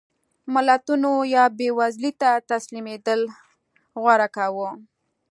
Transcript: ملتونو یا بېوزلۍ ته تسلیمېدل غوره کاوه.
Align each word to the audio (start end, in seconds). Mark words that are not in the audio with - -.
ملتونو 0.53 1.11
یا 1.35 1.43
بېوزلۍ 1.57 2.11
ته 2.21 2.29
تسلیمېدل 2.49 3.21
غوره 4.01 4.27
کاوه. 4.35 4.69